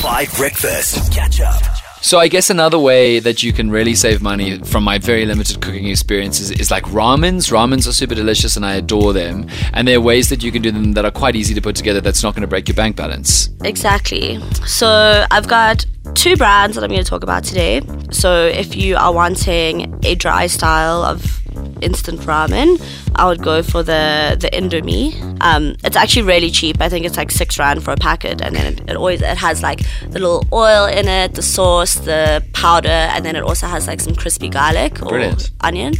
[0.00, 1.12] Five Breakfast.
[1.12, 1.62] Catch up.
[2.00, 5.60] So I guess another way that you can really save money from my very limited
[5.60, 7.52] cooking experiences is like ramens.
[7.52, 9.46] Ramens are super delicious and I adore them.
[9.74, 11.76] And there are ways that you can do them that are quite easy to put
[11.76, 13.50] together that's not going to break your bank balance.
[13.62, 14.40] Exactly.
[14.66, 15.84] So I've got
[16.14, 17.82] two brands that I'm going to talk about today.
[18.10, 21.39] So if you are wanting a dry style of
[21.82, 22.80] instant ramen,
[23.16, 25.14] I would go for the the Indomie.
[25.42, 26.80] Um, it's actually really cheap.
[26.80, 29.36] I think it's like six rand for a packet, and then it, it always it
[29.38, 29.80] has like
[30.10, 34.00] the little oil in it, the sauce, the powder, and then it also has like
[34.00, 35.50] some crispy garlic or Brilliant.
[35.60, 35.94] onion.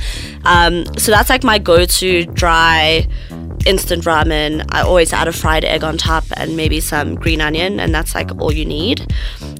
[0.45, 3.07] Um, so that's like my go-to dry
[3.67, 4.65] instant ramen.
[4.71, 8.15] I always add a fried egg on top and maybe some green onion, and that's
[8.15, 9.07] like all you need.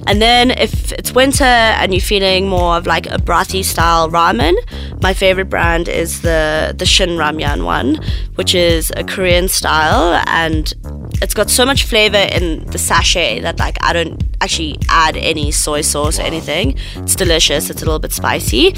[0.07, 4.55] And then if it's winter and you're feeling more of like a brothy style ramen,
[5.01, 7.99] my favorite brand is the the Shin Ramyun one,
[8.35, 10.73] which is a Korean style and
[11.21, 15.51] it's got so much flavor in the sachet that like I don't actually add any
[15.51, 16.77] soy sauce or anything.
[16.95, 17.69] It's delicious.
[17.69, 18.73] It's a little bit spicy.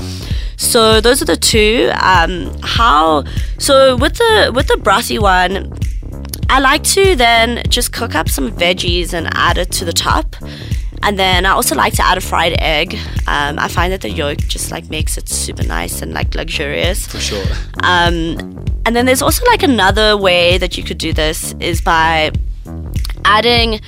[0.58, 1.90] So those are the two.
[2.02, 3.24] Um, how?
[3.60, 5.74] So with the with the brothy one,
[6.50, 10.36] I like to then just cook up some veggies and add it to the top.
[11.06, 12.96] And then I also like to add a fried egg.
[13.28, 17.06] Um, I find that the yolk just like makes it super nice and like luxurious.
[17.08, 17.46] For sure.
[17.84, 22.32] Um, and then there's also like another way that you could do this is by
[23.26, 23.82] adding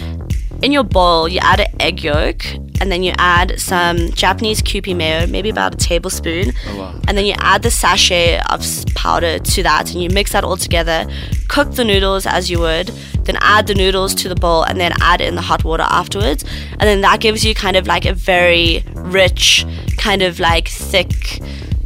[0.61, 2.43] in your bowl, you add an egg yolk
[2.85, 6.53] and then you add some Japanese Kewpie mayo, maybe about a tablespoon.
[6.67, 7.01] Oh, wow.
[7.07, 10.55] And then you add the sachet of powder to that and you mix that all
[10.55, 11.07] together.
[11.47, 12.89] Cook the noodles as you would,
[13.23, 16.45] then add the noodles to the bowl and then add in the hot water afterwards.
[16.73, 19.65] And then that gives you kind of like a very rich,
[19.97, 21.41] kind of like thick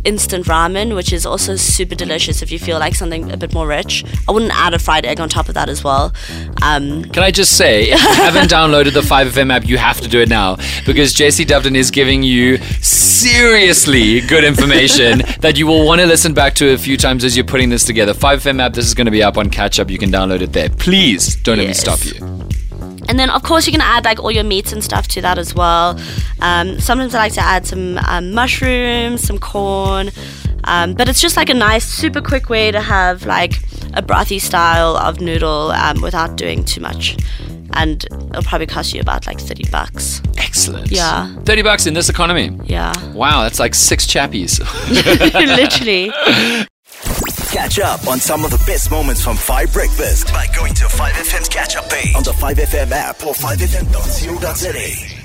[0.09, 3.67] instant ramen, which is also super delicious if you feel like something a bit more
[3.67, 4.03] rich.
[4.27, 6.11] I wouldn't add a fried egg on top of that as well.
[6.63, 10.09] Um, Can I just say, if you haven't downloaded the 5FM app, you have to
[10.09, 15.85] do it now because Jessie Doveton is giving you seriously good information that you will
[15.85, 18.13] want to listen back to a few times as you're putting this together.
[18.13, 19.91] 5FM app, this is going to be up on Catch Up.
[19.91, 20.69] You can download it there.
[20.69, 22.48] Please don't let me stop you.
[23.09, 25.39] And then, of course, you can add like all your meats and stuff to that
[25.39, 25.99] as well.
[26.41, 30.11] Um, sometimes I like to add some um, mushrooms, some corn.
[30.65, 33.53] Um, but it's just like a nice, super quick way to have like
[33.93, 37.17] a brothy style of noodle um, without doing too much.
[37.73, 40.21] And it'll probably cost you about like 30 bucks.
[40.37, 40.91] Excellent.
[40.91, 41.33] Yeah.
[41.45, 42.55] 30 bucks in this economy.
[42.65, 42.93] Yeah.
[43.13, 44.59] Wow, that's like six chappies.
[45.33, 46.11] Literally.
[47.51, 51.49] Catch up on some of the best moments from 5 Breakfast by going to 5FM's
[51.49, 55.18] catch up page on the 5FM app or 5FM.co.za.